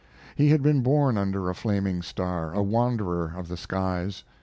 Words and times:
He 0.35 0.49
had 0.49 0.63
been 0.63 0.81
born 0.81 1.15
under 1.15 1.47
a 1.47 1.53
flaming 1.53 2.01
star, 2.01 2.53
a 2.53 2.63
wanderer 2.63 3.35
of 3.37 3.49
the 3.49 3.55
skies. 3.55 4.23